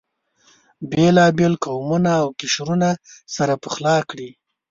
[0.91, 2.89] بېلابېل قومونه او قشرونه
[3.35, 4.29] سره پخلا کړي.